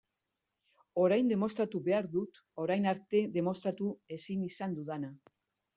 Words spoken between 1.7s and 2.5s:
behar dut